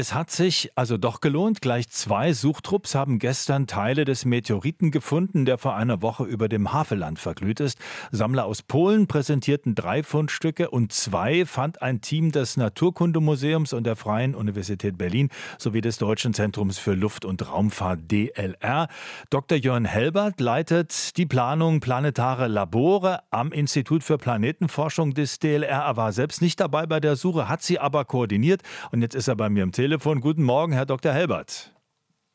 [0.00, 1.60] Es hat sich also doch gelohnt.
[1.60, 6.72] Gleich zwei Suchtrupps haben gestern Teile des Meteoriten gefunden, der vor einer Woche über dem
[6.72, 7.80] Havelland verglüht ist.
[8.12, 13.96] Sammler aus Polen präsentierten drei Fundstücke und zwei fand ein Team des Naturkundemuseums und der
[13.96, 18.86] Freien Universität Berlin sowie des Deutschen Zentrums für Luft- und Raumfahrt DLR.
[19.30, 19.58] Dr.
[19.58, 25.86] Jörn Helbert leitet die Planung Planetare Labore am Institut für Planetenforschung des DLR.
[25.88, 28.62] Er war selbst nicht dabei bei der Suche, hat sie aber koordiniert
[28.92, 29.87] und jetzt ist er bei mir im Telefon.
[29.88, 30.20] Telefon.
[30.20, 31.14] Guten Morgen, Herr Dr.
[31.14, 31.72] Helbert.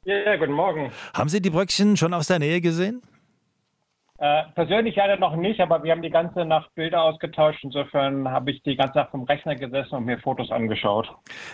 [0.05, 0.91] Ja, guten Morgen.
[1.13, 3.03] Haben Sie die Bröckchen schon aus der Nähe gesehen?
[4.17, 7.63] Äh, persönlich leider noch nicht, aber wir haben die ganze Nacht Bilder ausgetauscht.
[7.63, 11.13] Insofern habe ich die ganze Nacht vom Rechner gesessen und mir Fotos angeschaut.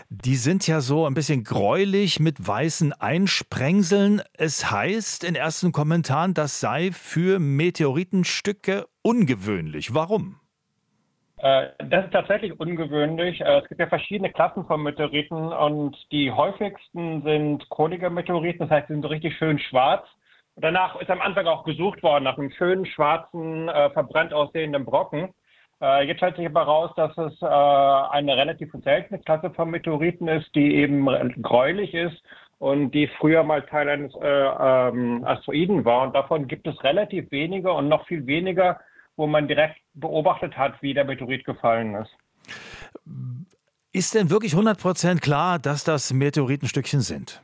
[0.10, 4.22] Die sind ja so ein bisschen gräulich mit weißen Einsprengseln.
[4.38, 9.94] Es heißt in ersten Kommentaren, das sei für Meteoritenstücke ungewöhnlich.
[9.94, 10.40] Warum?
[11.42, 13.42] Äh, das ist tatsächlich ungewöhnlich.
[13.42, 18.70] Äh, es gibt ja verschiedene Klassen von Meteoriten und die häufigsten sind chronische Meteoriten, das
[18.70, 20.06] heißt, sie sind so richtig schön schwarz.
[20.58, 25.34] Danach ist am Anfang auch gesucht worden nach einem schönen schwarzen, äh, verbrannt aussehenden Brocken.
[26.04, 30.76] Jetzt stellt sich aber raus, dass es eine relativ seltene Klasse von Meteoriten ist, die
[30.76, 31.06] eben
[31.42, 32.22] gräulich ist
[32.58, 36.04] und die früher mal Teil eines äh, ähm, Asteroiden war.
[36.04, 38.82] Und davon gibt es relativ wenige und noch viel weniger
[39.20, 42.18] wo man direkt beobachtet hat, wie der Meteorit gefallen ist.
[43.92, 47.44] Ist denn wirklich 100% klar, dass das Meteoritenstückchen sind?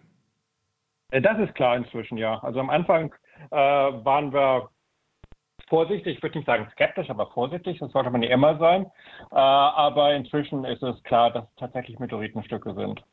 [1.12, 2.40] Äh, das ist klar inzwischen, ja.
[2.40, 3.14] Also am Anfang
[3.52, 4.70] äh, waren wir
[5.68, 8.86] vorsichtig, ich würde nicht sagen skeptisch, aber vorsichtig, das sollte man ja immer sein.
[9.32, 13.04] Äh, aber inzwischen ist es klar, dass es tatsächlich Meteoritenstücke sind.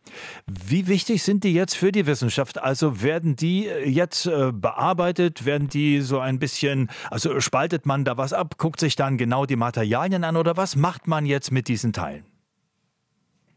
[0.47, 2.63] Wie wichtig sind die jetzt für die Wissenschaft?
[2.63, 5.45] Also werden die jetzt äh, bearbeitet?
[5.47, 9.47] Werden die so ein bisschen, also spaltet man da was ab, guckt sich dann genau
[9.47, 12.32] die Materialien an oder was macht man jetzt mit diesen Teilen?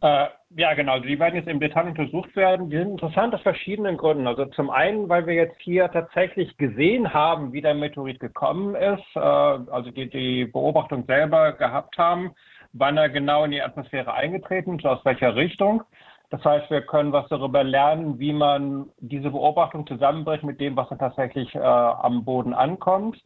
[0.01, 0.93] Äh, ja, genau.
[0.93, 2.69] Also die werden jetzt im Detail untersucht werden.
[2.69, 4.27] Die sind interessant aus verschiedenen Gründen.
[4.27, 9.15] Also zum einen, weil wir jetzt hier tatsächlich gesehen haben, wie der Meteorit gekommen ist,
[9.15, 12.31] äh, also die, die Beobachtung selber gehabt haben,
[12.73, 15.83] wann er genau in die Atmosphäre eingetreten ist, aus welcher Richtung.
[16.29, 20.89] Das heißt, wir können was darüber lernen, wie man diese Beobachtung zusammenbringt mit dem, was
[20.89, 23.17] dann tatsächlich äh, am Boden ankommt.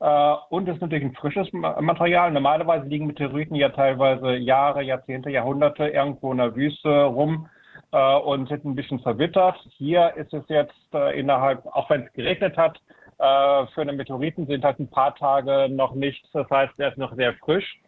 [0.00, 2.30] Äh, und es ist natürlich ein frisches Material.
[2.30, 7.48] Normalerweise liegen Meteoriten ja teilweise Jahre, Jahrzehnte, Jahrhunderte irgendwo in der Wüste rum
[7.92, 9.56] äh, und sind ein bisschen verwittert.
[9.76, 12.80] Hier ist es jetzt äh, innerhalb, auch wenn es geregnet hat,
[13.18, 16.30] für einen Meteoriten sind halt ein paar Tage noch nichts.
[16.32, 17.80] Das heißt, er ist noch sehr frisch.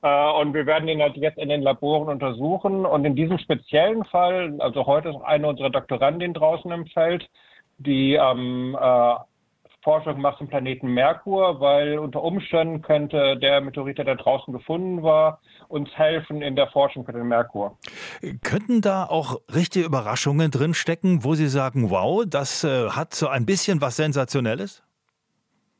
[0.00, 2.86] Und wir werden ihn halt jetzt in den Laboren untersuchen.
[2.86, 7.28] Und in diesem speziellen Fall, also heute ist eine unserer Doktorandin draußen im Feld,
[7.78, 8.76] die ähm,
[9.86, 15.04] Forschung macht zum Planeten Merkur, weil unter Umständen könnte der Meteorit, der da draußen gefunden
[15.04, 17.78] war, uns helfen in der Forschung für den Merkur.
[18.42, 23.46] Könnten da auch richtige Überraschungen drinstecken, wo Sie sagen, wow, das äh, hat so ein
[23.46, 24.82] bisschen was Sensationelles?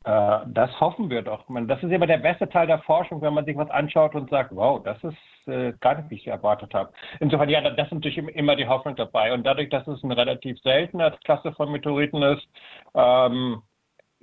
[0.05, 1.43] Äh, das hoffen wir doch.
[1.67, 4.55] Das ist immer der beste Teil der Forschung, wenn man sich was anschaut und sagt,
[4.55, 6.93] wow, das ist äh, gar nicht, wie ich erwartet habe.
[7.19, 9.33] Insofern, ja, das ist natürlich immer die Hoffnung dabei.
[9.33, 12.47] Und dadurch, dass es eine relativ seltene Klasse von Meteoriten ist,
[12.95, 13.61] ähm,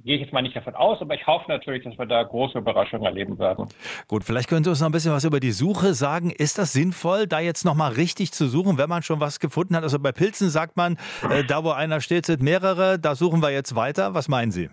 [0.03, 2.59] gehe ich jetzt mal nicht davon aus, aber ich hoffe natürlich, dass wir da große
[2.59, 3.69] Überraschungen erleben werden.
[4.09, 6.31] Gut, vielleicht können Sie uns noch ein bisschen was über die Suche sagen.
[6.31, 9.83] Ist das sinnvoll, da jetzt nochmal richtig zu suchen, wenn man schon was gefunden hat?
[9.83, 10.97] Also bei Pilzen sagt man,
[11.31, 14.15] äh, da wo einer steht, sind mehrere, da suchen wir jetzt weiter.
[14.15, 14.69] Was meinen Sie?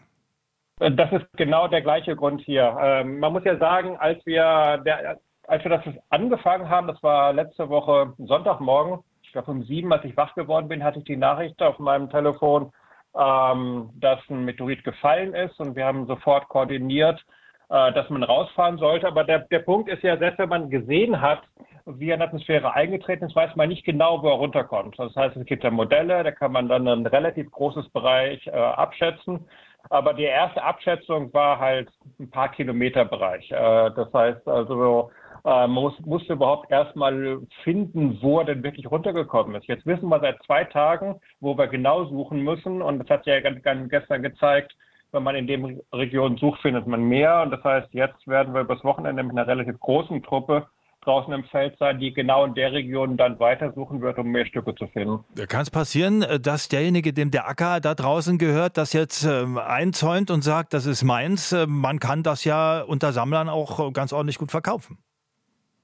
[0.80, 2.76] Äh, das ist genau der gleiche Grund hier.
[2.82, 7.34] Ähm, man muss ja sagen, als wir, der, als wir das angefangen haben, das war
[7.34, 11.16] letzte Woche Sonntagmorgen, ich glaube um sieben, als ich wach geworden bin, hatte ich die
[11.16, 12.74] Nachricht auf meinem Telefon,
[13.18, 17.24] ähm, dass ein Meteorit gefallen ist und wir haben sofort koordiniert,
[17.70, 19.08] äh, dass man rausfahren sollte.
[19.08, 21.42] Aber der, der Punkt ist ja, selbst wenn man gesehen hat,
[21.86, 24.98] wie in die Atmosphäre eingetreten ist, weiß man nicht genau, wo er runterkommt.
[25.00, 28.52] Das heißt, es gibt ja Modelle, da kann man dann ein relativ großes Bereich äh,
[28.52, 29.48] abschätzen.
[29.90, 31.90] Aber die erste Abschätzung war halt
[32.20, 33.50] ein paar Kilometer Bereich.
[33.52, 35.12] Äh, das heißt also,
[35.44, 39.68] man muss, musste überhaupt erstmal finden, wo er denn wirklich runtergekommen ist.
[39.68, 42.82] Jetzt wissen wir seit zwei Tagen, wo wir genau suchen müssen.
[42.82, 44.76] Und das hat ja gestern gezeigt,
[45.12, 47.42] wenn man in dem Region sucht, findet man mehr.
[47.42, 50.68] Und das heißt, jetzt werden wir übers Wochenende mit einer relativ großen Truppe
[51.04, 54.76] draußen im Feld sein, die genau in der Region dann weitersuchen wird, um mehr Stücke
[54.76, 55.26] zu finden.
[55.48, 59.46] Kann es passieren, äh, dass derjenige, dem der Acker da draußen gehört, das jetzt äh,
[59.58, 61.52] einzäunt und sagt, das ist meins?
[61.52, 65.00] Äh, man kann das ja unter Sammlern auch ganz ordentlich gut verkaufen.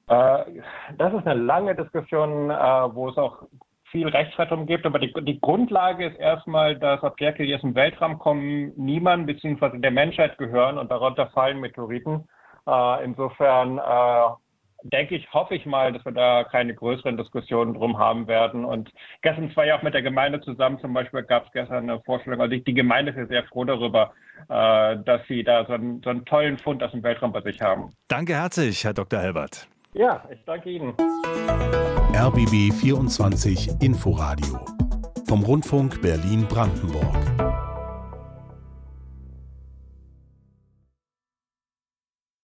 [0.08, 0.62] Äh,
[0.98, 3.44] das ist eine lange Diskussion, äh, wo es auch
[3.92, 8.20] viel Rechtsrettung gibt, aber die, die Grundlage ist erstmal, dass Objekte, die aus dem Weltraum
[8.20, 9.78] kommen, niemand bzw.
[9.80, 12.28] der Menschheit gehören und darunter fallen Meteoriten.
[12.68, 13.80] Äh, insofern
[14.84, 18.64] denke ich, hoffe ich mal, dass wir da keine größeren Diskussionen drum haben werden.
[18.64, 22.00] Und gestern zwar ja auch mit der Gemeinde zusammen, zum Beispiel gab es gestern eine
[22.02, 24.14] Vorstellung, also die Gemeinde ist sehr froh darüber,
[24.48, 27.92] dass sie da so einen, so einen tollen Fund aus dem Weltraum bei sich haben.
[28.08, 29.20] Danke herzlich, Herr Dr.
[29.20, 29.68] Helbert.
[29.98, 30.94] Ja, ich danke Ihnen.
[32.14, 34.64] RBB 24 Inforadio
[35.28, 37.47] vom Rundfunk Berlin-Brandenburg.